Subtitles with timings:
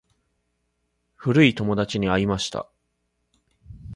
[1.15, 2.67] 古い友達に会いました。